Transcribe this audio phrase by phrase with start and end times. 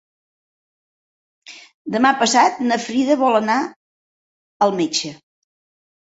[1.95, 3.57] Demà passat na Frida vol anar
[4.67, 5.13] al metge.